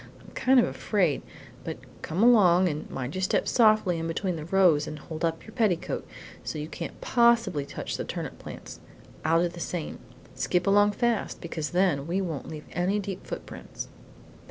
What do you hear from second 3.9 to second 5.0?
in between the rows and